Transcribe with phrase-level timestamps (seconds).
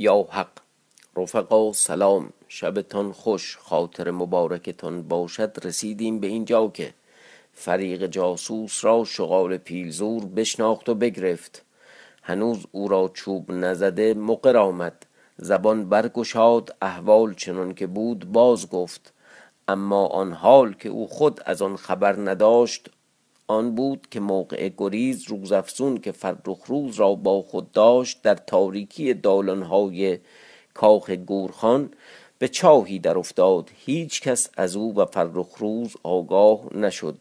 [0.00, 0.50] یا حق.
[1.16, 2.32] رفقا سلام.
[2.48, 3.56] شبتان خوش.
[3.56, 5.58] خاطر مبارکتان باشد.
[5.64, 6.94] رسیدیم به اینجا که
[7.52, 11.64] فریق جاسوس را شغال پیلزور بشناخت و بگرفت.
[12.22, 15.06] هنوز او را چوب نزده مقر آمد.
[15.36, 19.12] زبان برگشاد احوال چنان که بود باز گفت.
[19.68, 22.90] اما آن حال که او خود از آن خبر نداشت
[23.48, 29.14] آن بود که موقع گریز روزافزون که فرخ روز را با خود داشت در تاریکی
[29.14, 30.18] دالانهای
[30.74, 31.90] کاخ گورخان
[32.38, 33.70] به چاهی در افتاد.
[33.76, 37.18] هیچ کس از او و فرخ روز آگاه نشد.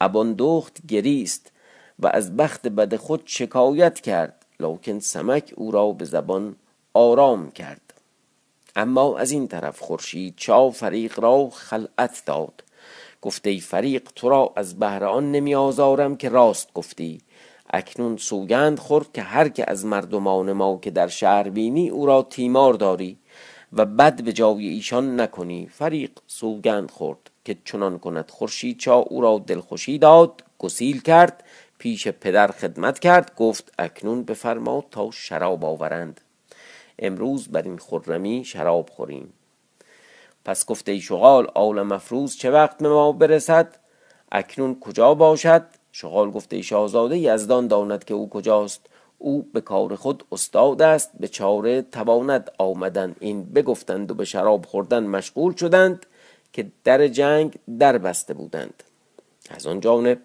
[0.00, 1.52] اباندخت گریست
[1.98, 6.56] و از بخت بد خود شکایت کرد لکن سمک او را به زبان
[6.94, 7.94] آرام کرد.
[8.76, 12.62] اما از این طرف خورشید چا فریق را خلعت داد.
[13.26, 17.20] گفته ای فریق تو را از بهر آن نمی آزارم که راست گفتی.
[17.70, 22.22] اکنون سوگند خورد که هر که از مردمان ما که در شهر بینی او را
[22.22, 23.18] تیمار داری
[23.72, 25.68] و بد به جای ایشان نکنی.
[25.72, 31.44] فریق سوگند خورد که چنان کند خورشید چا او را دلخوشی داد گسیل کرد
[31.78, 36.20] پیش پدر خدمت کرد گفت اکنون بفرما تا شراب آورند.
[36.98, 39.32] امروز بر این خرمی شراب خوریم.
[40.46, 43.76] پس گفته ای شغال آل مفروز چه وقت به ما برسد؟
[44.32, 48.86] اکنون کجا باشد؟ شغال گفته ای شاهزاده یزدان داند که او کجاست؟
[49.18, 53.16] او به کار خود استاد است به چاره تواند آمدن.
[53.20, 56.06] این بگفتند و به شراب خوردن مشغول شدند
[56.52, 58.82] که در جنگ در بسته بودند.
[59.50, 60.18] از آن جانب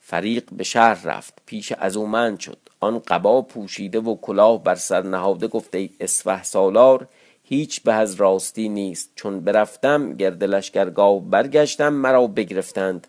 [0.00, 2.58] فریق به شهر رفت پیش از او شد.
[2.80, 7.08] آن قبا پوشیده و کلاه بر سر نهاده گفته ای اسفه سالار
[7.52, 9.10] هیچ به از راستی نیست.
[9.14, 13.06] چون برفتم گرد لشکرگاه برگشتم مرا بگرفتند.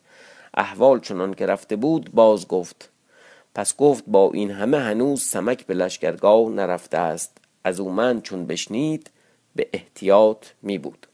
[0.54, 2.90] احوال چنان که رفته بود باز گفت.
[3.56, 7.38] پس گفت با این همه هنوز سمک به لشکرگاه نرفته است.
[7.64, 9.12] از او من چون بشنید
[9.56, 11.08] به احتیاط می بود.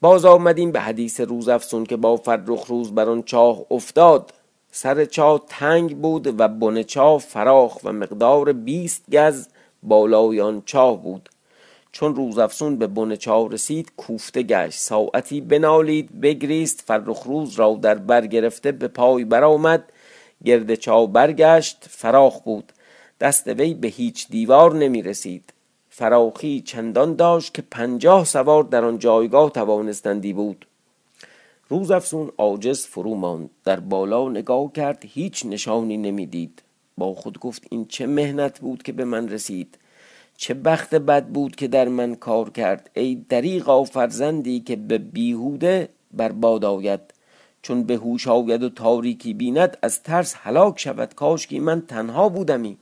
[0.00, 4.34] باز آمدیم به حدیث روز افسون که با فرخ روز بر آن چاه افتاد.
[4.70, 9.48] سر چاه تنگ بود و بن چاه فراخ و مقدار بیست گز
[9.82, 11.28] بالای آن چاه بود.
[11.92, 14.78] چون روز افسون به بن چاه رسید کوفته گشت.
[14.78, 16.80] ساعتی بنالید بگریست.
[16.86, 19.84] فرخ روز را در بر گرفته به پای برآمد.
[20.44, 22.72] گرد چاه برگشت فراخ بود.
[23.20, 25.52] دست وی به هیچ دیوار نمی رسید.
[25.90, 30.66] فراخی چندان داشت که پنجاه سوار در آن جایگاه توانستندی بود.
[31.68, 33.50] روز افسون عاجز فرو ماند.
[33.64, 36.62] در بالا نگاه کرد هیچ نشانی نمی‌دید
[36.98, 39.78] با خود گفت این چه مهنت بود که به من رسید؟
[40.36, 45.88] چه بخت بد بود که در من کار کرد؟ ای دریغا فرزندی که به بیهوده
[46.40, 47.00] باد آید.
[47.62, 51.14] چون به هوش آید و تاریکی بیند از ترس هلاک شود.
[51.14, 52.78] کاشکی من تنها بودمی.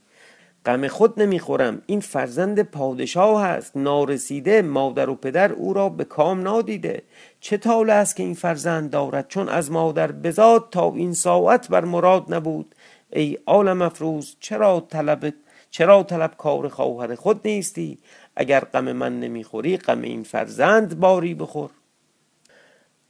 [0.65, 1.81] غم خود نمی‌خورم.
[1.85, 7.03] این فرزند پادشاه است نارسیده مادر و پدر او را به کام نادیده.
[7.39, 11.85] چه طال است که این فرزند دارد؟ چون از مادر بزاد تا این ساعت بر
[11.85, 12.75] مراد نبود.
[13.13, 15.33] ای عالم افروز چرا طلب
[15.71, 17.97] چرا طلب کار خواهر خود نیستی؟
[18.35, 21.69] اگر غم من نمی‌خوری غم این فرزند باری بخور.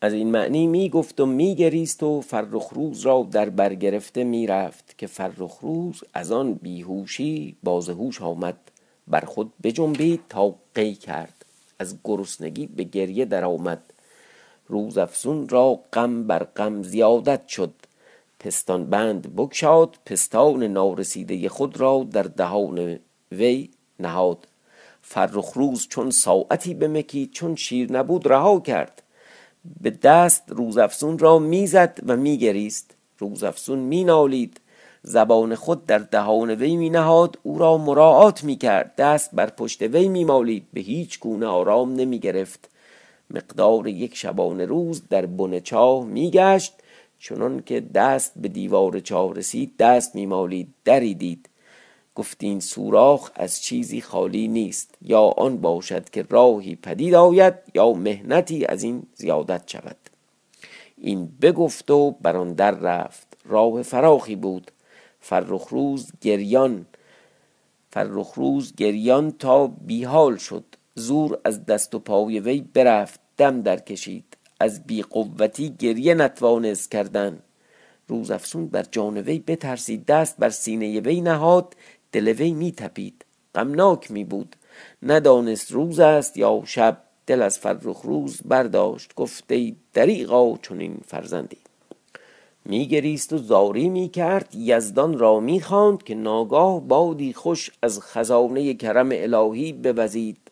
[0.02, 4.24] از این معنی می گفت و می گریست و فرخ روز را در بر گرفته
[4.24, 8.58] می رفت که فرخ روز از آن بیهوشی باز هوش آمد
[9.08, 11.46] بر خود بجنبید تا قی کرد
[11.80, 13.94] از گرسنگی به گریه در آمد
[14.68, 17.74] روز افزون را غم بر غم زیادت شد.
[18.40, 23.00] پستان بند بگشاد پستان نارسیده خود را در دهان
[23.32, 24.48] وی نهاد.
[25.02, 29.04] فرخ روز چون ساعتی بمکید چون شیر نبود رها کرد.
[29.82, 32.96] به دست روزافزون را می‌زد و میگریست.
[33.20, 34.60] روزافزون مینالید.
[35.04, 39.82] زبان خود در دهان وی می نهاد او را مراعات می کرد دست بر پشت
[39.82, 42.70] وی می مالید به هیچ گونه آرام نمی گرفت
[43.30, 46.74] مقدار یک شبانه روز در بن چاه می گشت
[47.20, 51.50] چنان که دست به دیوار چاه رسید دست می مالید دری دید.
[52.16, 58.66] گفتین سوراخ از چیزی خالی نیست یا آن باشد که راهی پدید آید یا مهنتی
[58.66, 59.98] از این زیادت شود.
[60.98, 63.28] این بگفت و بر آن در رفت.
[63.46, 64.72] راه فراخی بود.
[65.20, 66.86] فرخ روز گریان
[67.92, 70.64] فرخ روز گریان تا بیحال شد.
[70.96, 76.92] زور از دست و پای وی برفت دم در کشید از بی قوتی گریه نتوانست
[76.92, 77.40] کردن.
[78.08, 81.76] روز افسون بر جان وی بترسید دست بر سینه وی نهاد
[82.12, 83.26] دل وی می تپید
[83.56, 84.56] غمناک می بود
[85.04, 91.58] ندانست روز است یا شب دل از فرخ روز برداشت گفته دریغا چنین فرزندی.
[92.66, 99.74] میگریست و زاری می‌کرد یزدان را می‌خواند که ناگاه بادی خوش از خزانه کرم الهی
[99.74, 100.47] بوزید.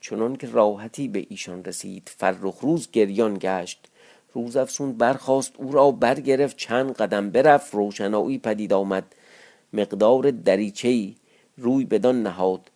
[0.00, 2.10] چنان که راحتی به ایشان رسید.
[2.16, 3.88] فرخ روز گریان گشت.
[4.32, 9.14] روز افسون برخواست او را برگرفت چند قدم برفت روشنایی پدید آمد.
[9.72, 11.12] مقدار دریچه
[11.56, 12.70] روی بدان نهاد.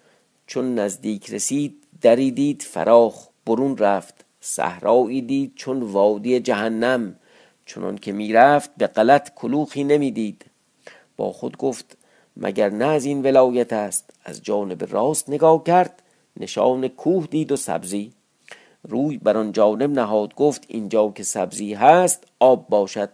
[0.46, 4.24] چون نزدیک رسید دری دید فراخ برون رفت.
[4.40, 7.16] صحرایی دید چون وادی جهنم.
[7.66, 10.44] چنان که می‌رفت به غلط کلوخی نمی‌دید.
[11.16, 11.96] با خود گفت
[12.36, 16.01] مگر نه از این ولایت است؟ از جانب راست نگاه کرد
[16.36, 18.12] نشان کوه دید و سبزی.
[18.82, 23.10] روی بر آن جانب نهاد گفت اینجا که سبزی هست آب باشد.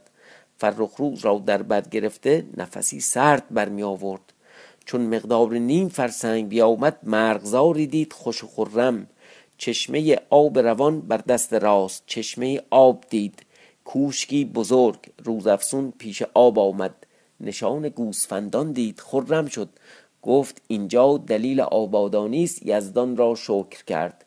[0.57, 4.33] فرخ روز را در بر گرفته نفسی سرد برمی آورد.
[4.85, 9.07] چون مقدار نیم فرسنگ بیامد مرغزاری دید خوش و خرم.
[9.59, 13.47] چشمه آب روان بر دست راست چشمه آب دید.
[13.85, 16.95] کوشکی بزرگ روزافسون پیش آب آمد.
[17.41, 19.69] نشان گوسفندان دید خرم شد.
[20.23, 24.25] گفت اینجا دلیل آبادانی است یزدان را شکر کرد.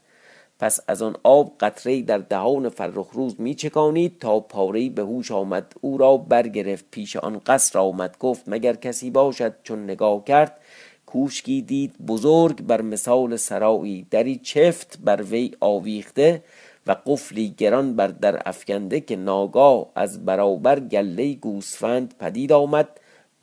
[0.60, 5.32] پس از آن آب قطره در دهان فرخ روز می چکانید تا پاره به هوش
[5.32, 5.74] آمد.
[5.82, 8.18] او را برگرفت پیش آن قصر آمد.
[8.20, 10.58] گفت مگر کسی باشد چون نگاه کرد؟
[11.06, 16.44] کوشکی دید بزرگ بر مثال سرایی دری چفت بر وی آویخته
[16.88, 22.90] و قفلی گران بر در افکنده که ناگاه از برابر گله گوسفند پدید آمد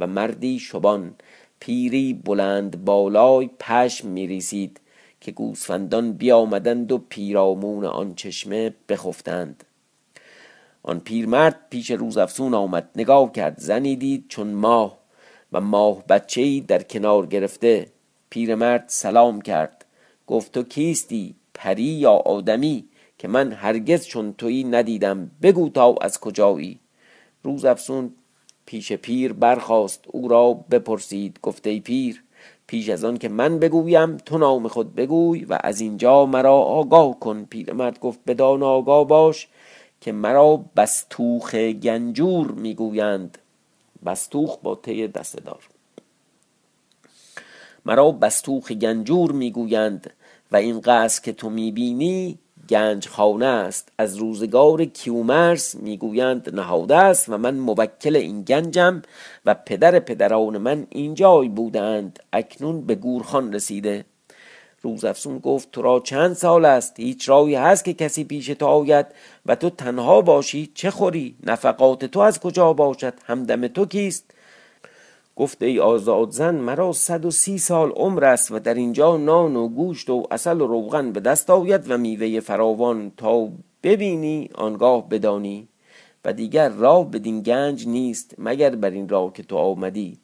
[0.01, 1.15] و مردی شبان.
[1.61, 4.81] پیری بلند بالای پشم میریسید
[5.21, 9.65] که گوسفندان بیامدند و پیرامون آن چشمه بخفتند.
[10.83, 14.99] آن پیرمرد پیش روزافزون آمد نگاه کرد زنی دید چون ماه
[15.53, 17.87] و ماه بچه در کنار گرفته.
[18.31, 19.85] پیرمرد سلام کرد
[20.27, 22.85] گفت تو کیستی پری یا آدمی
[23.19, 26.79] که من هرگز چون تویی ندیدم؟ بگو تا از کجایی.
[27.43, 28.15] روز افسون
[28.69, 32.23] پیش پیر برخواست او را بپرسید گفته پیر
[32.67, 37.21] پیش از آن که من بگویم تو نام خود بگوی و از اینجا مرا آگاه
[37.21, 39.49] کن پیرمرد گفت بدان آگاه باش
[40.01, 43.39] که مرا بستوخ گنجور می‌گویند.
[44.07, 45.69] بستوخ با ته دسته دار
[47.87, 50.11] مرا بستوخ گنجور می‌گویند
[50.53, 52.39] و این قصد که تو می‌بینی
[52.71, 53.93] گنج خانه است.
[53.99, 59.03] از روزگار کیومرس می‌گویند نهاده است و من موکل این گنجم
[59.47, 62.19] و پدر پدران من اینجای بودند.
[62.33, 64.05] اکنون به گورخان رسیده.
[64.83, 69.07] روزافسون گفت تو را چند سال است؟ هیچ رایی هست که کسی پیش تو آید
[69.47, 70.71] و تو تنها باشی.
[70.75, 74.31] چه خوری؟ نفقات تو از کجا باشد؟ همدم تو کیست؟
[75.39, 79.57] گفت ای آزاد زن مرا صد و سی سال عمر است و در اینجا نان
[79.57, 83.49] و گوشت و اصل و روغن به دست آید و میوه فراوان تا
[83.83, 85.69] ببینی آنگاه بدانی.
[86.25, 90.19] و دیگر راه بدین گنج نیست مگر بر این راه که تو آمدی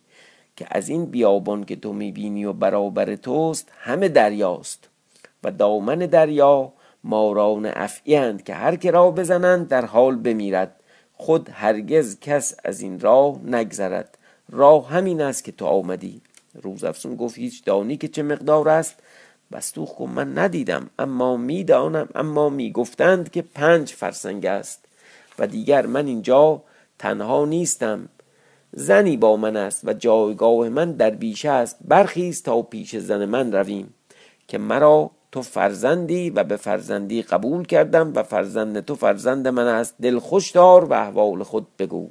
[0.56, 4.88] که از این بیابان که تو می‌بینی و برابر توست همه دریاست.
[5.44, 6.72] و دامن دریا
[7.04, 10.76] ماران افعی که هر که را بزنند در حال بمیرد.
[11.12, 14.18] خود هرگز کس از این راه نگذرد.
[14.50, 16.20] راه همین است که تو آمدی.
[16.62, 18.94] روز افسون گفت هیچ دانی که چه مقدار است؟
[19.52, 24.84] بستوخ گفت من ندیدم اما می‌دانم اما می‌گفتند که پنج فرسنگ است.
[25.38, 26.62] و دیگر من اینجا
[26.98, 28.08] تنها نیستم.
[28.72, 31.76] زنی با من است و جایگاه من در بیشه است.
[31.84, 33.94] برخیز تا پیش زن من رویم.
[34.48, 39.94] که مرا تو فرزندی و به فرزندی قبول کردم و فرزند تو فرزند من است.
[40.02, 42.10] دل خوش دار و احوال خود بگو.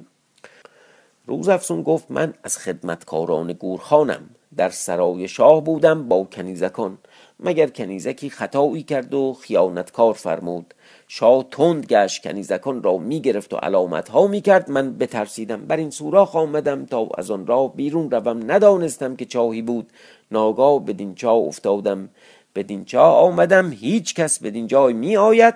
[1.26, 6.98] روز افسون گفت من از خدمتکاران گورخانم در سرای شاه بودم با کنیزکان.
[7.40, 10.74] مگر کنیزکی خطایی کرد و خیانتکار فرمود.
[11.08, 14.70] شاه تند گشت کنیزکان را می‌گرفت و علامت ها می‌کرد.
[14.70, 18.52] من بترسیدم بر این سوراخ آمدم تا از آن راه بیرون روم.
[18.52, 19.90] ندانستم که چاهی بود.
[20.30, 22.08] ناگاه بدین چاه افتادم.
[22.54, 25.54] بدین چاه آمدم هیچ کس بدین جای می آید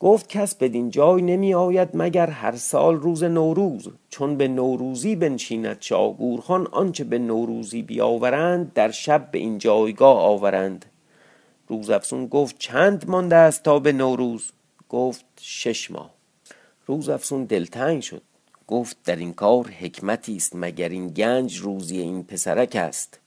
[0.00, 5.76] گفت کس بدین جای نمی آید مگر هر سال روز نوروز چون به نوروزی بنشیند
[5.80, 10.84] شاگورخان آنچه به نوروزی بیاورند در شب به این جایگاه آورند.
[11.68, 14.52] روز افسون گفت چند مانده است تا به نوروز؟
[14.88, 16.10] گفت شش ماه.
[16.86, 18.22] روز افسون دلتنگ شد.
[18.66, 23.18] گفت در این کار حکمتی است مگر این گنج روزی این پسرک است؟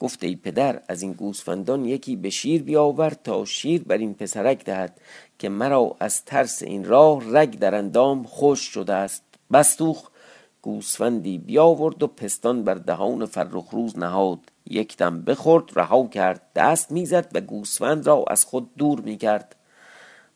[0.00, 4.64] گفت ای پدر از این گوسفندان یکی به شیر بیاور تا شیر بر این پسرک
[4.64, 5.00] دهد.
[5.38, 9.22] که مرا از ترس این راه رگ در اندام خوش شده است.
[9.52, 10.08] بستوخ
[10.62, 14.38] گوسفندی بیاورد و پستان بر دهان فرخ روز نهاد.
[14.66, 19.56] یک دم بخورد رها کرد دست می‌زد و گوسفند را از خود دور می‌کرد.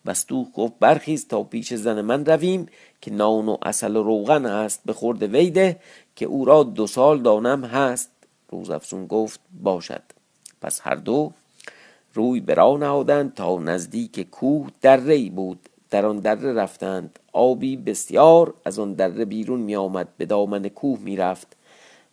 [0.06, 2.66] بستوخ گفت برخیز تا پیش زن من رویم
[3.00, 4.80] که نان و اصل و روغن است.
[4.86, 5.80] به خورد ویده
[6.16, 8.10] که او را دو سال دانم هست.
[8.50, 10.02] روز افسون گفت باشد.
[10.60, 11.32] پس هر دو
[12.14, 15.68] روی برا نهادند تا نزدیک کوه دره بود.
[15.90, 17.18] در آن دره رفتند.
[17.32, 21.56] آبی بسیار از آن دره بیرون می آمد به دامن کوه می رفت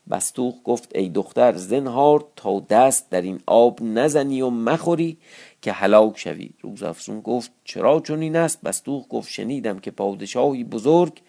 [0.10, 5.18] بستوخ گفت ای دختر زنهار تا دست در این آب نزنی و مخوری
[5.62, 6.50] که هلاک شوی.
[6.62, 11.22] روز افسون گفت چرا چون این است؟ بستوخ گفت شنیدم که پادشاهی بزرگ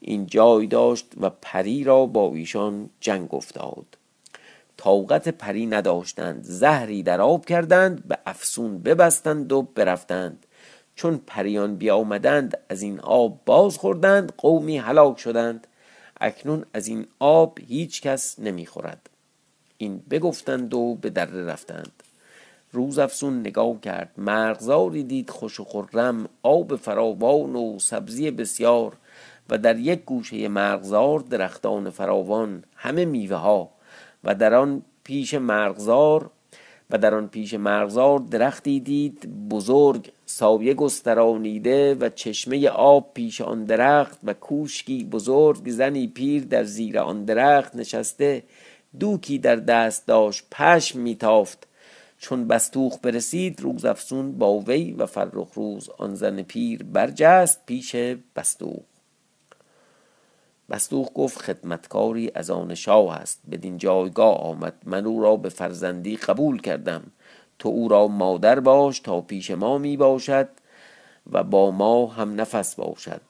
[0.00, 3.86] این جای داشت و پری را با ایشان جنگ افتاد.
[4.76, 6.42] طاقت پری نداشتند.
[6.42, 10.46] زهری در آب کردند به افسون ببستند و برفتند.
[10.94, 15.66] چون پریان بیامدند از این آب باز خوردند قومی هلاک شدند.
[16.20, 19.10] اکنون از این آب هیچ کس نمی‌خورد.
[19.78, 22.02] این بگفتند و به دره رفتند.
[22.72, 24.10] روز افسون نگاه کرد.
[24.18, 28.96] مرغزاری دید خوش و خرم آب فراوان و سبزی بسیار
[29.50, 33.70] و در یک گوشه مرغزار درختان فراوان همه میوه ها
[34.24, 36.30] و در آن پیش مرغزار
[36.90, 43.64] و در آن پیش مرغزار درختی دید بزرگ سایه گسترانیده و چشمه آب پیش آن
[43.64, 48.42] درخت و کوشکی بزرگ زنی پیر در زیر آن درخت نشسته
[49.00, 51.66] دوکی در دست داشت پشم میتافت.
[52.18, 57.96] چون بستوخ برسید روز افسون با وی و فرخ روز آن زن پیر برجست پیش
[58.36, 58.93] بستوخ.
[60.70, 63.40] بستوخ گفت خدمتکاری از آن شاه است.
[63.50, 64.74] بدین جایگاه آمد.
[64.84, 67.02] من او را به فرزندی قبول کردم.
[67.58, 70.48] تو او را مادر باش تا پیش ما می باشد
[71.32, 73.20] و با ما هم نفس باشد.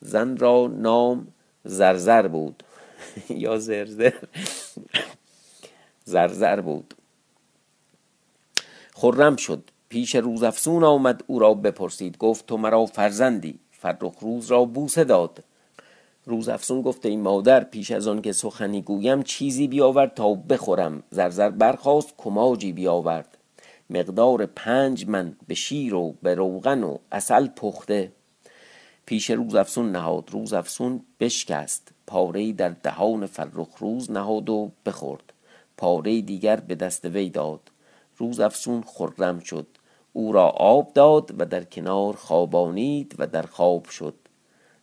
[0.00, 1.28] زن را نام
[1.64, 2.62] زرزر بود.
[3.28, 4.12] یا زرزر.
[6.04, 6.94] زرزر بود.
[8.94, 9.70] خرم شد.
[9.88, 11.24] پیش روزافسون آمد.
[11.26, 12.18] او را بپرسید.
[12.18, 13.58] گفت تو مرا فرزندی.
[13.70, 15.44] فرخ روز را بوسه داد.
[16.24, 21.02] روز افسون گفته این مادر پیش از آن که سخنی گویم چیزی بیاورد تا بخورم.
[21.10, 23.38] زرزر برخواست کماجی بیاورد.
[23.90, 28.12] مقدار پنج من به شیر و به روغن و اصل پخته.
[29.06, 30.30] پیش روز افسون نهاد.
[30.30, 31.92] روز افسون بشکست.
[32.06, 35.32] پاره در دهان فرخ روز نهاد و بخورد.
[35.76, 37.60] پاره دیگر به دست وی داد.
[38.16, 39.66] روز افسون خرم شد.
[40.12, 44.14] او را آب داد و در کنار خوابانید و در خواب شد.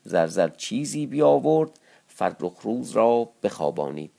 [0.09, 1.69] زرزر چیزی بیاورد
[2.07, 4.11] فرخ روز را بخوابانید.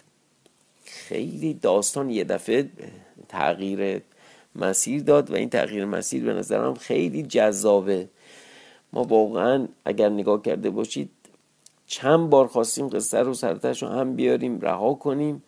[0.85, 2.71] خیلی داستان یه دفعه
[3.29, 4.03] تغییر
[4.55, 8.09] مسیر داد و این تغییر مسیر به نظرم خیلی جذابه.
[8.93, 11.11] ما واقعا اگر نگاه کرده باشید
[11.87, 15.43] چند بار خواستیم قصه رو سرتش رو هم بیاریم رها کنیم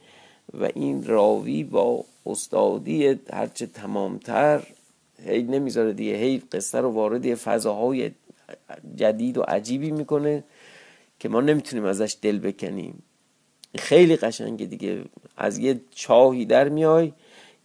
[0.60, 4.62] و این راوی با استادی هرچه تمامتر
[5.24, 8.10] هی نمی‌ذاره دیگه هی قصه رو وارد فضاهای
[8.96, 10.44] جدید و عجیبی می‌کنه
[11.18, 13.02] که ما نمی‌تونیم ازش دل بکنیم.
[13.78, 15.04] خیلی قشنگه دیگه.
[15.36, 17.12] از یه چاهی در میای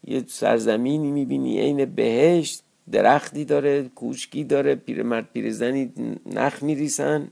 [0.04, 5.94] یه سرزمینی می‌بینی عین بهشت درختی داره کوچکی داره پیرمرد پیرزنی
[6.26, 7.28] نخ میریسن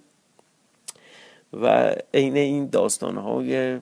[1.53, 3.79] و عین این داستانهای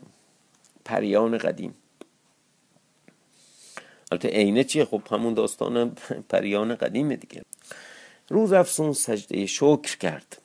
[0.86, 1.74] پریان قدیم.
[4.12, 5.96] البته عینه چیه؟ خب همون داستان
[6.30, 7.42] پریان قدیمه دیگه.
[8.34, 10.42] روز افسون سجده شکر کرد.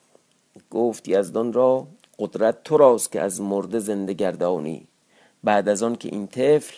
[0.71, 1.87] گفت یزدان را
[2.19, 4.87] قدرت تو راست که از مرده زنده گردانی.
[5.45, 6.77] بعد از آن که این طفل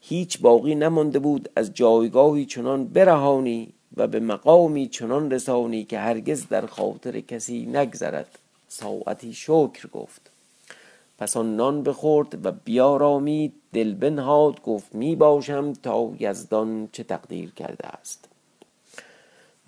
[0.00, 6.48] هیچ باقی نمانده بود از جایگاهی چنان برهانی و به مقامی چنان رسانی که هرگز
[6.48, 8.38] در خاطر کسی نگذرد.
[8.68, 10.30] ساعتی شکر گفت.
[11.18, 17.50] پس آن نان بخورد و بیارامید دل بنهاد گفت می باشم تا یزدان چه تقدیر
[17.50, 18.35] کرده است.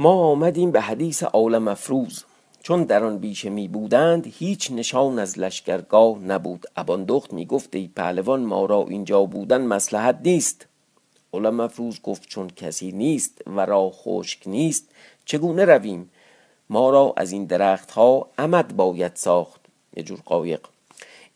[0.01, 2.25] ما آمدیم به حدیث عالم افروز
[2.63, 6.67] چون در آن بیشه می بودند هیچ نشان از لشکرگاه نبود.
[6.77, 10.67] اباندخت می گفت ای پهلوان ما را اینجا بودن مسلحت نیست.
[11.33, 14.89] عالم افروز گفت چون کسی نیست و را خشک نیست
[15.25, 16.11] چگونه رویم؟
[16.71, 19.61] ما را از این درخت ها امد باید ساخت.
[19.97, 20.61] یه جور قایق.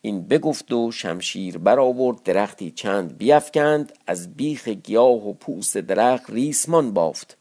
[0.03, 6.93] این بگفت و شمشیر برآورد درختی چند بیفکند از بیخ گیاه و پوست درخت ریسمان
[6.93, 7.37] بافت.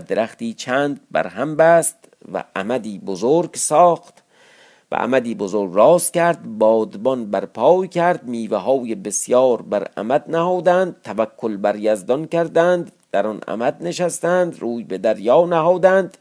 [0.00, 1.96] درختی چند بر هم بست
[2.32, 4.22] و عمدی بزرگ ساخت
[4.92, 10.96] و عمدی بزرگ راست کرد بادبان بر پای کرد میوه های بسیار بر عمد نهادند
[11.02, 16.18] توکل بر یزدان کردند در آن عمد نشستند روی به دریا نهادند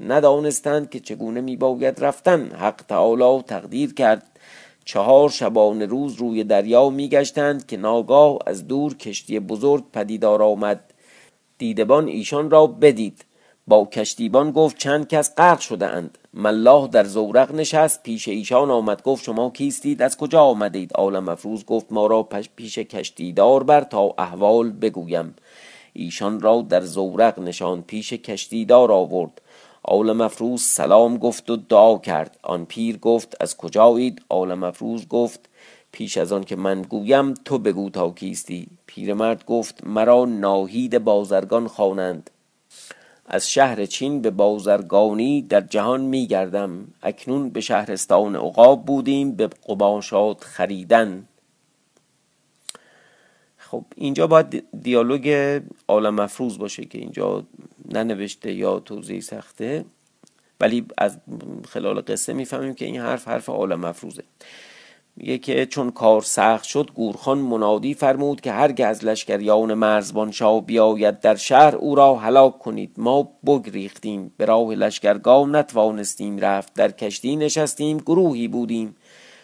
[0.00, 4.38] ندانستند که چگونه می باید رفتن حق تعالی تقدیر کرد.
[4.84, 10.87] چهار شبانه روز روی دریا میگشتند که ناگاه از دور کشتی بزرگ پدیدار آمد.
[11.58, 13.24] دیدبان ایشان را بدید.
[13.66, 19.02] با کشتیبان گفت چند کس غرق شده اند ملاح در زورق نشست پیش ایشان آمد
[19.02, 24.14] گفت شما کیستید؟ از کجا آمدید؟ عالم افروز گفت ما را پیش کشتیدار بر تا
[24.18, 25.34] احوال بگویم.
[25.92, 29.40] ایشان را در زورق نشان پیش کشتیدار آورد.
[29.84, 32.38] عالم افروز سلام گفت و دعا کرد.
[32.42, 35.48] آن پیر گفت از کجایید؟ عالم افروز گفت
[35.98, 38.66] پیش از آن که من گویم تو بگو تا کیستی.
[38.86, 42.30] پیرمرد گفت مرا ناهید بازرگان خوانند.
[43.26, 46.88] از شهر چین به بازرگانی در جهان می گردم.
[47.02, 51.28] اکنون به شهرستان عقاب بودیم به قباشات خریدن.
[53.56, 57.44] خب اینجا باید دیالوگ عالم مفروض باشه که اینجا
[57.92, 59.84] ننوشته یا توضیح سخته.
[60.60, 61.18] ولی از
[61.68, 64.24] خلال قصه می‌فهمیم که این حرف حرف عالم مفروضه
[65.20, 70.66] میگه که چون کار سخت شد گورخان منادی فرمود که هرگه از لشکریان مرزبان شاه
[70.66, 72.90] بیاید در شهر او را هلاک کنید.
[72.96, 74.32] ما بگریختیم.
[74.36, 76.74] به راه لشکرگاه نتوانستیم رفت.
[76.74, 78.96] در کشتی نشستیم گروهی بودیم.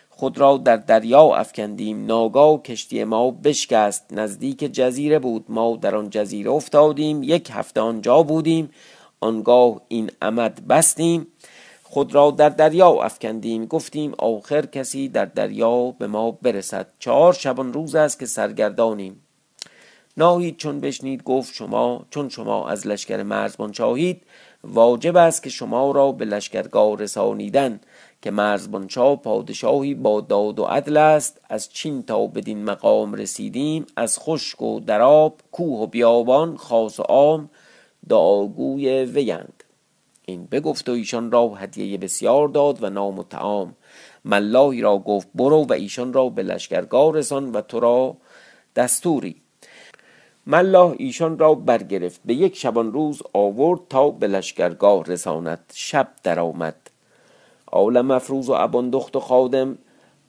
[0.08, 2.06] خود را در دریا افکندیم.
[2.06, 4.12] ناگاه کشتی ما بشکست.
[4.12, 5.44] نزدیک جزیره بود.
[5.48, 7.22] ما در آن جزیره افتادیم.
[7.22, 8.70] یک هفته آنجا بودیم.
[9.20, 11.26] آنگاه این عمد بستیم.
[11.94, 13.66] خود را در دریا افکندیم.
[13.66, 16.86] گفتیم آخر کسی در دریا به ما برسد.
[16.98, 19.20] چهار شبان روز است که سرگردانیم.
[20.16, 24.22] ناهید چون بشنید گفت شما چون شما از لشکر مرزبان شاهید
[24.64, 27.80] واجب است که شما را به لشکرگاه رسانیدن
[28.22, 31.40] که مرزبانشاه پادشاهی با داد و عدل است.
[31.48, 33.86] از چین تا بدین مقام رسیدیم.
[33.96, 37.50] از خشک و دراب کوه و بیابان خاص و عام
[38.08, 39.63] دعاگوی ویند.
[40.26, 43.74] این بگفت و ایشان را هدیه بسیار داد و نام و تعام
[44.24, 48.16] ملاهی را گفت برو و ایشان را به لشکرگاه رسان و تو را
[48.76, 49.36] دستوری.
[50.46, 52.20] ملاه ایشان را برگرفت.
[52.24, 55.72] به یک شبان روز آورد تا به لشکرگاه رساند.
[55.74, 56.76] شب درآمد.
[57.72, 59.78] عالم افروز و اباندخت و خادم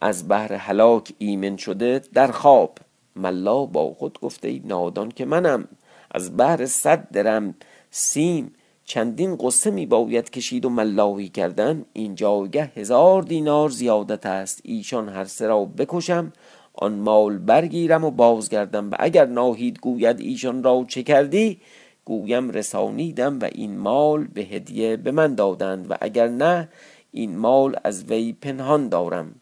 [0.01, 2.77] از بهر هلاک ایمن شده در خواب.
[3.15, 5.67] ملا با خود گفته ای نادان که منم.
[6.11, 7.55] از بهر صد درم
[7.91, 8.53] سیم.
[8.85, 14.61] چندین قصه می باید کشید و ملاهی کردن این جایگه هزار دینار زیادت است.
[14.63, 16.33] ایشان هر سه را بکشم
[16.73, 18.91] آن مال برگیرم و بازگردم.
[18.91, 21.61] و اگر ناهید گوید ایشان را چه کردی
[22.05, 25.91] گویم رسانیدم و این مال به هدیه به من دادند.
[25.91, 26.69] و اگر نه
[27.11, 29.35] این مال از وی پنهان دارم.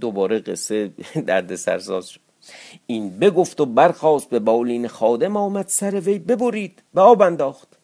[0.00, 0.92] دوباره قصه
[1.26, 2.20] درد سرساز شد.
[2.86, 7.83] این بگفت و برخواست به بالین خادم آمد سر وی ببرید به آب انداخت.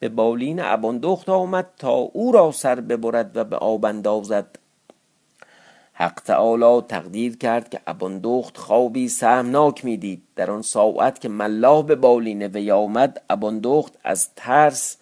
[0.00, 4.58] به بالین اباندخت آمد تا او را سر ببرد و به آب اندازد.
[5.92, 10.22] حق تعالی تقدیر کرد که اباندخت خوابی سهمناک می‌دید.
[10.36, 14.96] در آن ساعت که ملا به بالین وی آمد اباندخت از ترس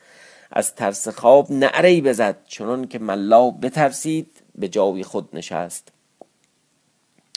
[0.51, 5.93] از ترس خواب نعره بزد چنان که ملا بترسید به جای خود نشست.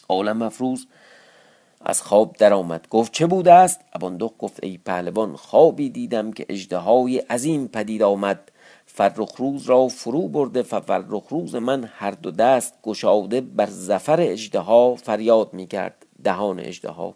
[0.09, 0.85] عالم مفروض
[1.85, 7.17] از خواب درآمد گفت چه بوده است؟ اباندخت گفت ای پهلوان خوابی دیدم که اجدهای
[7.17, 8.51] عظیم پدید آمد.
[8.85, 14.95] فرخ روز را فرو برده فرخ روز من هر دو دست گشاده بر زفر اجدها
[14.95, 17.15] فریاد می کرد دهان اجدها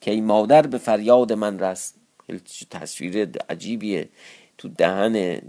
[0.00, 1.94] که ای مادر به فریاد من رست؟
[2.70, 4.08] تصویر عجیبیه.
[4.58, 5.40] تو دهن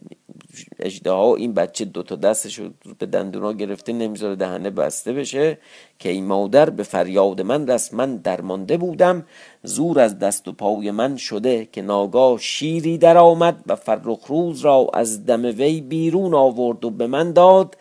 [0.80, 5.58] اجدها این بچه دوتا دستش رو به دندونا گرفته نمی‌ذاره دهنه بسته بشه.
[6.00, 9.26] که این مادر به فریاد من رست من درمانده بودم.
[9.64, 14.62] زور از دست و پای من شده که ناگاه شیری در آمد و فرخ روز
[14.62, 17.78] را از دم وی بیرون آورد و به من داد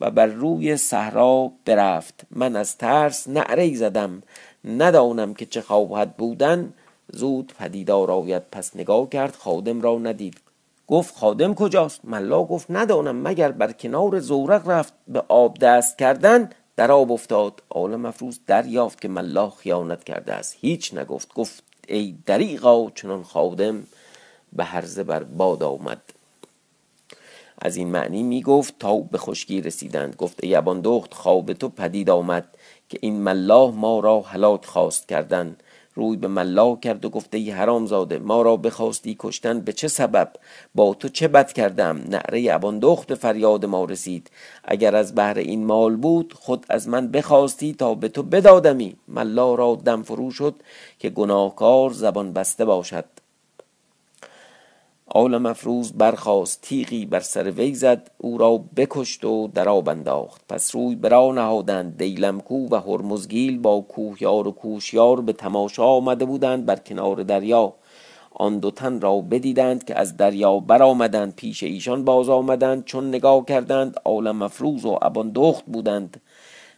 [0.00, 2.20] و بر روی صحرا برفت.
[2.30, 4.22] من از ترس نعره زدم.
[4.64, 6.72] ندانم که چه خواهد بودن.
[7.12, 10.47] زود پدیدار آید پس نگاه کرد خادم را ندید.
[10.88, 16.50] گفت خادم کجاست؟ ملا گفت ندانم مگر بر کنار زورق رفت به آب دست کردن؟
[16.76, 17.62] در آب افتاد.
[17.70, 20.56] عالم افروز دریافت که ملا خیانت کرده است.
[20.60, 21.34] هیچ نگفت.
[21.34, 23.86] گفت ای دریغا چنان خادم
[24.52, 26.02] به هرزه بر باد آمد.
[27.62, 30.16] از این معنی می گفت تا به خشکی رسیدند.
[30.16, 32.48] گفت ای دخت خواب تو پدید آمد
[32.88, 35.56] که این ملاه ما را هلاک خواست کردن.
[35.98, 39.88] روی به ملا کرد و گفته ای حرام زاده ما را بخواستی کشتن به چه
[39.88, 40.32] سبب؟
[40.74, 44.30] با تو چه بد کردم؟ نعره اباندخت فریاد ما رسید.
[44.64, 48.96] اگر از بهر این مال بود خود از من بخواستی تا به تو بدادمی.
[49.08, 50.54] ملا را دم فرو شد
[50.98, 53.04] که گناهکار زبان بسته باشد.
[55.10, 60.40] عالم افروز برخواست تیغی بر سر وی زد او را بکشت و در آب انداخت.
[60.48, 66.66] پس روی برا نهادند دیلمکو و هرمزگیل با کوهیار و کوشیار به تماشا آمده بودند
[66.66, 67.74] بر کنار دریا.
[68.30, 73.44] آن دو تن را بدیدند که از دریا برآمدند پیش ایشان باز آمدند چون نگاه
[73.44, 76.20] کردند عالم مفروز و ابان دخت بودند.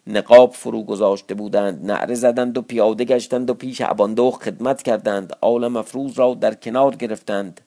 [0.06, 5.32] نقاب فرو گذاشته بودند نعره زدند و پیاده گشتند و پیش اباندخت خدمت کردند.
[5.42, 7.60] عالم مفروز را در کنار گرفتند.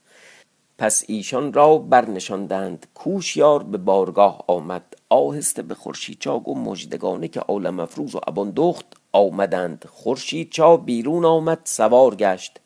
[0.78, 2.88] پس ایشان را برنشاندند.
[2.94, 4.84] کوشیار به بارگاه آمد.
[5.10, 9.86] آهسته به خورشید چا و مجدگانه که عالم مفروز و ابان دخت آمدند.
[9.90, 12.60] خورشید چا بیرون آمد سوار گشت.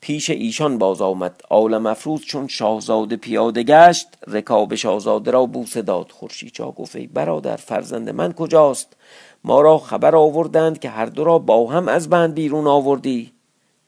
[0.00, 1.40] پیش ایشان باز آمد.
[1.50, 6.10] عالم افروز چون شاهزاده پیاده گشت رکاب شاهزاده را بوسه داد.
[6.10, 8.96] خورشید چا گفت برادر فرزند من کجاست؟
[9.44, 13.32] ما را خبر آوردند که هر دو را با هم از بند بیرون آوردی.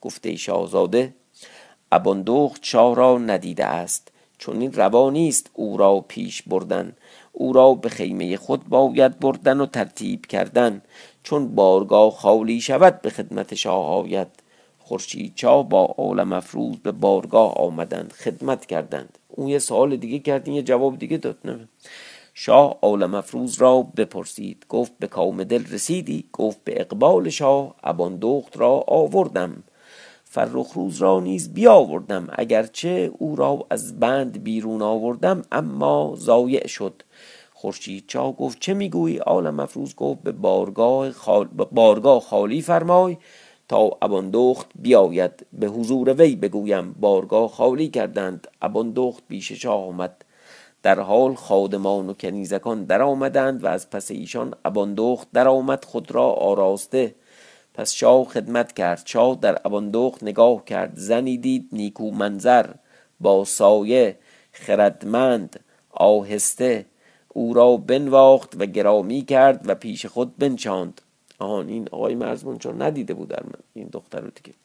[0.01, 1.15] گفته شاهزاده
[1.92, 6.92] اباندخت شاه را ندیده است چون این روا نیست او را پیش بردن.
[7.33, 10.83] او را به خیمه خود باید بردن و ترتیب کردن
[11.22, 14.29] چون بارگاه خالی شود به خدمت شاه آید.
[14.79, 19.18] خورشید چا با عالم افروز به بارگاه آمدند خدمت کردند.
[19.29, 21.68] اون یه سوال دیگه کرد یه جواب دیگه داد نه؟
[22.35, 28.16] شاه عالم افروز را بپرسید گفت به کام دل رسیدی؟ گفت به اقبال شاه ابان
[28.16, 29.62] دخت را آوردم.
[30.37, 37.03] فرخ روز را نیز بیاوردم اگرچه او را از بند بیرون آوردم اما ضایع شد.
[37.55, 41.44] خورشید چا گفت چه می‌گویی؟ عالم مفروض گفت به بارگاه, خال...
[41.72, 43.16] بارگاه خالی فرمای
[43.68, 45.46] تا اباندخت بیاید.
[45.53, 50.25] به حضور وی بگویم بارگاه خالی کردند اباندخت پیش شاه آمد.
[50.83, 56.11] در حال خادمان و کنیزکان در آمدند و از پس ایشان اباندخت در آمد خود
[56.11, 57.14] را آراسته
[57.77, 59.03] پس شاه خدمت کرد.
[59.05, 60.93] شاه در اباندخت نگاه کرد.
[60.95, 62.67] زنی دید نیکو منظر
[63.21, 64.19] با سایه
[64.53, 65.61] خردمند
[65.91, 66.87] آهسته.
[67.29, 71.01] او را بنواخت و گرامی کرد و پیش خود بنچاند
[71.39, 74.57] آهان این آقای مرزمون چون ندیده بود در من این دختر رو دیگه.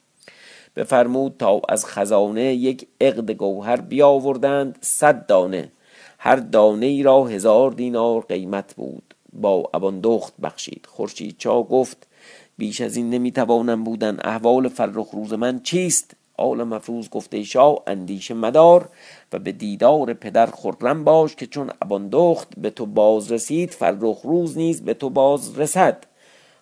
[0.76, 5.71] بفرمود تا از خزانه یک عقد گوهر بیاوردند صد دانه.
[6.17, 9.13] هر دانه ای را هزار دینار قیمت بود.
[9.34, 10.86] با ابان دخت بخشید.
[10.89, 12.08] خورشید چا گفت
[12.62, 14.17] بیش از این نمی‌توانم بودن.
[14.24, 18.89] احوال فرخ روز من چیست؟ آل مفروض گفته شاه اندیشه مدار
[19.34, 24.58] و به دیدار پدر خرم باش که چون اباندخت به تو باز رسید فرخ روز
[24.58, 26.04] نیز به تو باز رسد.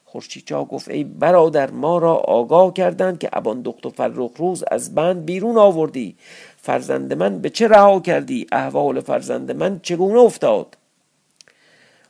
[0.05, 5.25] خورشیدچا گفت ای برادر ما را آگاه کردند که اباندخت و فرخ روز از بند
[5.25, 6.15] بیرون آوردی.
[6.57, 10.77] فرزند من به چه رها کردی؟ احوال فرزند من چگونه افتاد؟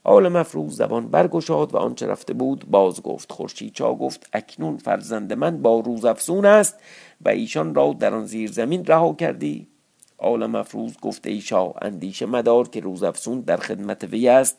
[0.03, 5.33] آل مفروض زبان برگشاد و آنچه رفته بود باز گفت خورشید چا گفت اکنون فرزند
[5.33, 6.75] من با روز افسون است
[7.21, 9.67] و ایشان را در آن زیر زمین رها کردی.
[10.17, 14.57] آل مفروض گفت ای شاه اندیشه مدار که روز افسون در خدمت وی است.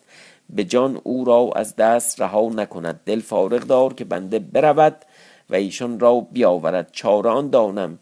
[0.50, 3.00] به جان او را از دست رها نکند.
[3.06, 4.96] دل فارغ دار که بنده برود
[5.50, 6.88] و ایشان را بیاورد.
[6.92, 7.98] چاران دانم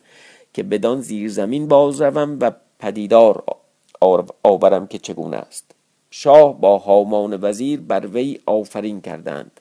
[0.53, 3.45] که بدان زیر زمین باز روم و پدیدار
[4.43, 5.68] آورم که چگونه است.
[6.11, 9.61] شاه با هامان وزیر بر وی آفرین کردند.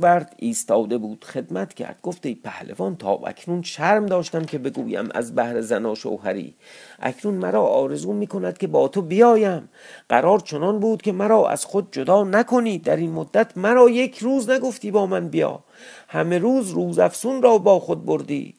[0.00, 1.98] ورد ایستاده بود خدمت کرد.
[2.02, 6.54] گفت ای پهلوان تا اکنون شرم داشتم که بگویم از بهر زنا شوهری.
[7.00, 9.68] اکنون مرا آرزو می کند که با تو بیایم.
[10.08, 12.78] قرار چنان بود که مرا از خود جدا نکنی.
[12.78, 15.64] در این مدت مرا یک روز نگفتی با من بیا.
[16.08, 18.54] همه روز روز افسون را با خود بردی.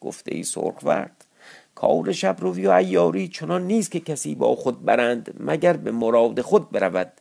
[0.00, 0.44] گفته ای
[0.82, 1.21] ورد.
[1.74, 6.40] کار شب روی و ایاری چنان نیست که کسی با خود برند مگر به مراد
[6.40, 7.12] خود برود.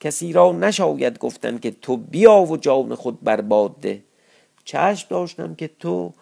[0.00, 4.02] کسی را نشاید گفتن که تو بیا و جان خود برباد ده.
[4.64, 6.12] چشم داشتم که تو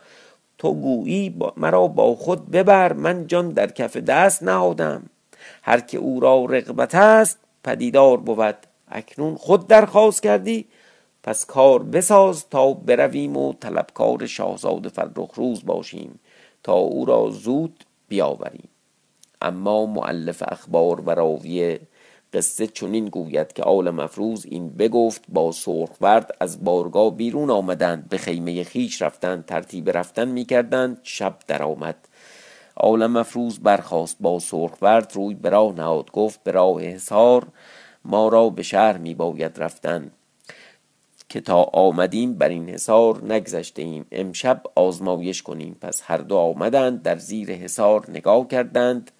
[0.58, 2.92] تو گویی مرا با خود ببر.
[2.92, 5.02] من جان در کف دست نهادم.
[5.62, 8.56] هر که او را رغبت است پدیدار بود.
[8.88, 10.66] اکنون خود درخواست کردی
[11.22, 16.20] پس کار بساز تا برویم و طلبکار شاهزاده فرخ روز باشیم.
[16.72, 18.68] او را زود بیاوریم.
[19.42, 21.78] اما معلف اخبار و راوی
[22.32, 25.52] قصه چنین گوید که آل مفروز این بگفت با
[26.00, 32.08] ورد از بارگاه بیرون آمدند به خیمه خیش رفتند ترتیب رفتن می‌کردند شب درآمد.
[32.74, 34.38] آل مفروز برخاست با
[34.82, 37.46] ورد روی به راه نهاد گفت به راه حصار
[38.04, 40.10] ما را به شهر می باید رفتن.
[41.30, 45.76] که تا آمدیم بر این حصار نگذشته ایم امشب آزمایش کنیم.
[45.80, 49.10] پس هر دو آمدند در زیر حصار نگاه کردند.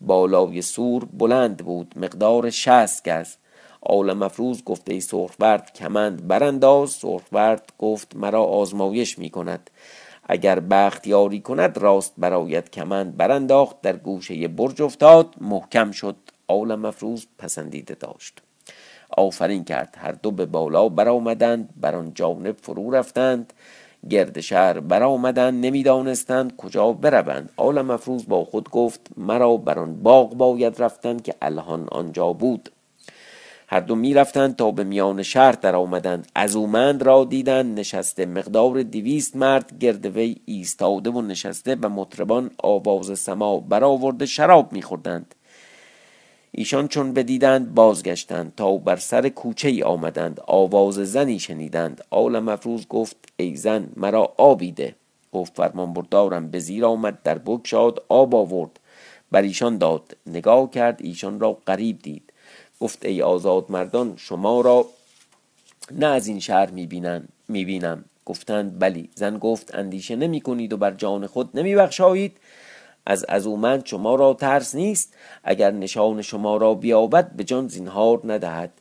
[0.00, 3.34] بالای سور بلند بود مقدار شست گز.
[3.80, 6.90] آل مفروض گفته ای سرخورد کمند برانداز.
[6.90, 9.70] سرخورد گفت مرا آزمایش می کند
[10.24, 16.16] اگر بخت یاری کند راست برایت کمند برانداخت در گوشه برج افتاد محکم شد.
[16.46, 18.42] آل مفروض پسندیده داشت.
[19.16, 19.94] آفرین کرد.
[19.98, 23.52] هر دو به بالا برآمدند بر آن جانب فرو رفتند.
[24.10, 27.52] گرد شهر برآمدند نمی‌دانستند کجا بروند.
[27.56, 32.68] آل مفروز با خود گفت مرا بر آن باغ باید رفتن که الهان آنجا بود.
[33.70, 39.36] هر دو می‌رفتند تا به میان شهر در آمدند ازومند را دیدند نشسته مقدار دویست
[39.36, 45.34] مرد گرد وی ایستاده و نشسته و مطربان آواز سما برآورده شراب میخوردند.
[46.52, 50.40] ایشان چون بدیدند بازگشتند تا بر سر کوچه ای آمدند.
[50.46, 52.04] آواز زنی شنیدند.
[52.10, 54.94] آل مفروز گفت ای زن مرا آبی ده
[55.32, 56.50] گفت فرمان بردارم.
[56.50, 58.80] به زیر آمد در بگشاد آب آورد.
[59.30, 60.16] بر ایشان داد.
[60.26, 62.32] نگاه کرد ایشان را قریب دید.
[62.80, 64.86] گفت ای آزاد مردان شما را
[65.92, 66.70] نه از این شهر
[67.48, 68.04] می‌بینم.
[68.24, 69.08] گفتند بلی.
[69.14, 72.36] زن گفت اندیشه نمی کنید و بر جان خود نمی بخشایید
[73.08, 78.72] از ازومند شما را ترس نیست اگر نشان شما را بیابد به جان زینهار ندهد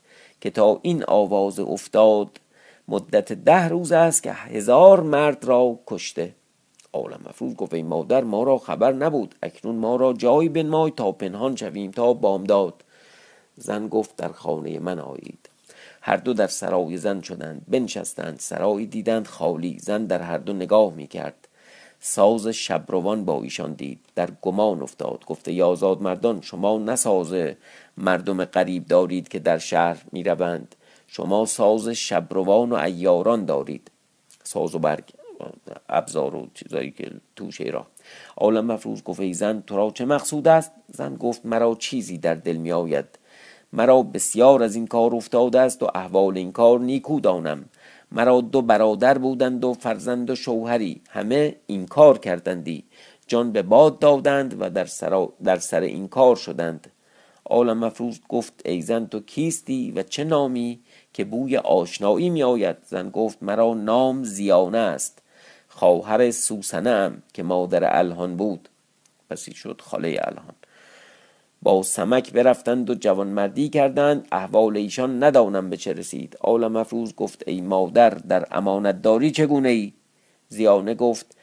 [0.41, 2.39] که تا این آواز افتاد
[2.87, 6.33] مدت ده روز است که هزار مرد را کشته.
[6.93, 9.35] عالم مفروض گفت ای مادر ما را خبر نبود.
[9.43, 12.83] اکنون ما را جایی بنمای تا پنهان شویم تا بامداد.
[13.55, 15.49] زن گفت در خانه من آیید.
[16.01, 19.77] هر دو در سرای زن شدند بنشستند سرای دیدند خالی.
[19.79, 21.46] زن در هر دو نگاه می کرد
[21.99, 23.99] ساز شبروان با ایشان دید.
[24.15, 25.25] در گمان افتاد.
[25.25, 27.33] گفته یازاد مردان شما نه ساز
[27.97, 30.75] مردم قریب دارید که در شهر می روند
[31.07, 33.91] شما ساز شبروان و ایاران دارید.
[34.43, 35.03] ساز و برگ
[35.89, 37.87] ابزار و چیزایی که توشه را.
[38.37, 42.35] عالم مفروض گفت ای زن تو را چه مقصود است؟ زن گفت مرا چیزی در
[42.35, 43.05] دل می آید
[43.73, 47.65] مرا بسیار از این کار افتاده است و احوال این کار نیکو دانم.
[48.11, 51.01] مرا دو برادر بودند و فرزند و شوهری.
[51.09, 52.83] همه این کار کردندی.
[53.27, 56.91] جان به باد دادند و در سر, در سر این کار شدند.
[57.45, 60.79] عالم مفروض گفت ای زن تو کیستی و چه نامی
[61.13, 65.21] که بوی آشنایی می آید؟ زن گفت مرا نام زیانه است.
[65.67, 68.69] خواهر سوسنه ام که مادر الهان بود.
[69.29, 70.56] پسی شد خاله الهان.
[71.61, 74.27] با سمک برفتند و جوانمردی کردند.
[74.31, 76.37] احوال ایشان ندانم به چه رسید.
[76.41, 79.93] آل مفروض گفت ای مادر در امانت داری چگونه ای؟
[80.49, 81.37] زیانه گفت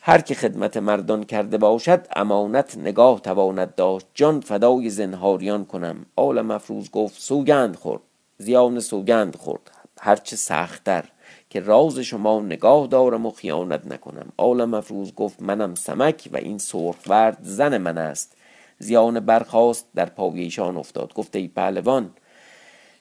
[0.00, 4.06] هر که خدمت مردان کرده باشد امانت نگاه تواند داشت.
[4.14, 6.06] جان فدای زنهاریان کنم.
[6.16, 8.02] آل مفروض گفت سوگند خورد.
[8.38, 9.70] زیان سوگند خورد.
[10.00, 11.04] هرچه سختتر
[11.50, 14.32] که راز شما نگاه دارم و خیانت نکنم.
[14.36, 18.36] آل مفروض گفت منم سمک و این سرخورد زن من است.
[18.78, 21.14] زیان برخواست در پای افتاد.
[21.14, 22.10] گفته ای پهلوان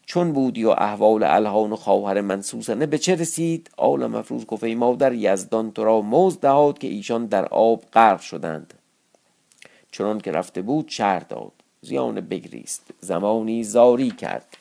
[0.05, 4.75] چون بودی و احوال الهان و خواهر منسوسنه به چه رسید؟ آل مفروض گفت ای
[4.75, 8.73] مادر یزدان تو را موز دهاد که ایشان در آب غرق شدند.
[9.91, 11.51] چنان که رفته بود شهر داد.
[11.81, 12.83] زیان بگریست.
[12.99, 14.57] زمانی زاری کرد.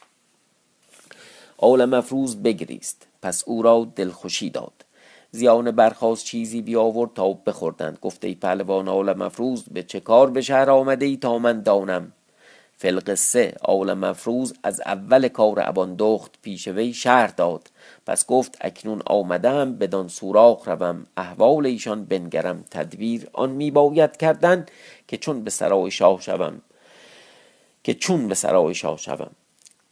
[1.58, 3.06] آل مفروض بگریست.
[3.22, 4.84] پس او را دلخوشی داد.
[5.34, 7.98] زیان برخواست چیزی بیاورد تا بخوردند.
[8.02, 12.12] گفته ای پهلوان آل مفروز به چه کار به شهر آمده ای تا من دانم؟
[12.76, 17.70] فلقصه آل مفروز از اول کار ابان دخت پیش وی شهر داد.
[18.06, 21.06] پس گفت اکنون آمدم بدان سوراخ روم.
[21.16, 22.64] احوال ایشان بنگرم.
[22.70, 24.66] تدبیر آن می باید کردن
[25.08, 26.60] که چون به سرای شاه شوم.
[27.84, 29.30] که چون به سرای شاه شوم.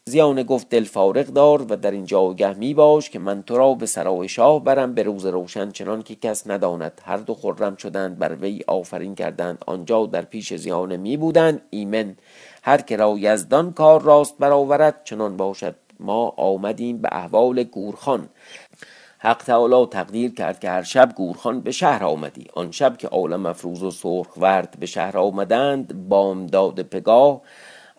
[0.09, 3.75] زیانه گفت دل فارغ دار و در این جایگه می باش که من تو را
[3.75, 7.01] به سرای شاه برم به روز روشن چنان که کس نداند.
[7.05, 9.59] هر دو خرم شدند بر وی آفرین کردند.
[9.67, 11.62] آنجا در پیش زیانه می بودند.
[11.71, 12.17] ایمن
[12.62, 15.75] هر که را یزدان کار راست برآورد چنان باشد.
[16.01, 18.29] ما آمدیم به احوال گورخان.
[19.19, 22.47] حق تعالی تقدیر کرد که هر شب گورخان به شهر آمدی.
[22.55, 27.41] آن شب که عالم مفروض و سرخ ورد به شهر آمدند بامداد پگاه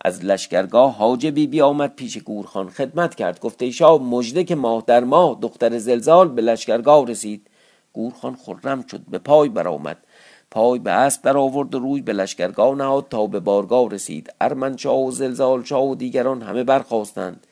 [0.04, 3.40] از لشکرگاه حاجبی بی آمد پیش گورخان خدمت کرد.
[3.40, 7.48] گفته شاه مژده که ماه در ماه دختر زلزال به لشکرگاه رسید.
[7.94, 9.98] گورخان خرم شد به پای برآمد.
[10.52, 14.34] پای به اسب در آورد و روی به لشکرگاه نهاد تا به بارگاه رسید.
[14.42, 17.48] ارمنشاه و زلزال شاه و دیگران همه برخواستند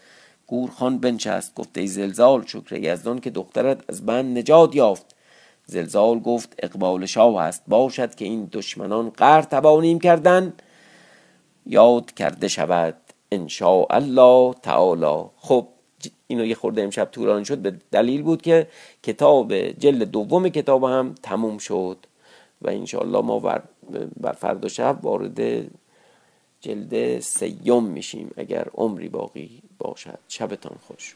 [0.47, 5.15] گورخان بنشست گفته زلزال شکر یزدان که دخترت از بند نجات یافت.
[5.65, 7.63] زلزال گفت اقبال شاه است.
[7.67, 10.53] باشد که این دشمنان قهر توانیم کردن.
[11.65, 12.95] یاد کرده شود
[13.31, 13.47] ان
[13.89, 15.29] الله تعالی.
[15.37, 15.67] خب
[16.27, 18.67] اینو یه خورده امشب طولانی شد به دلیل بود که
[19.03, 21.97] کتاب جلد دوم کتاب هم تموم شد
[22.61, 23.39] و انشاءالله ما
[24.21, 25.67] بر فردا شب وارد
[26.61, 30.19] جلد سیوم میشیم اگر عمری باقی باشد.
[30.27, 31.15] شبتان خوش.